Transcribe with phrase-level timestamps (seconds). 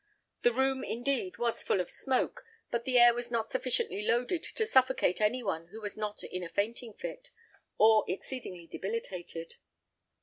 [0.41, 4.65] The room, indeed, was full of smoke, but the air was not sufficiently loaded to
[4.65, 7.29] suffocate any one who was not in a fainting fit,
[7.77, 9.57] or exceedingly debilitated."